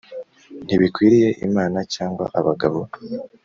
[0.65, 2.79] ntibikwiriye imana cyangwa abagabo